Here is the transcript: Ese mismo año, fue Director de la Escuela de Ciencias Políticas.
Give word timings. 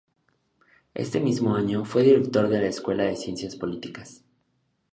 Ese 0.95 1.19
mismo 1.19 1.53
año, 1.55 1.85
fue 1.85 2.01
Director 2.01 2.49
de 2.49 2.59
la 2.61 2.65
Escuela 2.69 3.03
de 3.03 3.15
Ciencias 3.15 3.55
Políticas. 3.55 4.23